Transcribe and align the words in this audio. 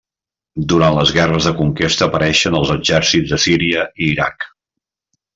Durant 0.71 0.95
les 0.99 1.09
guerres 1.17 1.47
de 1.49 1.51
conquesta 1.59 2.07
apareixen 2.07 2.57
als 2.59 2.71
exèrcits 2.79 3.33
de 3.35 3.39
Síria 3.47 3.83
i 4.03 4.09
Iraq. 4.15 4.47